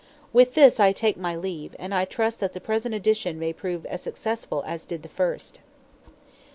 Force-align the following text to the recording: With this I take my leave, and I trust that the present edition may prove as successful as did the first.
With 0.33 0.55
this 0.55 0.79
I 0.79 0.93
take 0.93 1.15
my 1.15 1.35
leave, 1.35 1.75
and 1.77 1.93
I 1.93 2.05
trust 2.05 2.39
that 2.39 2.53
the 2.55 2.59
present 2.59 2.95
edition 2.95 3.37
may 3.37 3.53
prove 3.53 3.85
as 3.85 4.01
successful 4.01 4.63
as 4.65 4.83
did 4.83 5.03
the 5.03 5.09
first. 5.09 5.59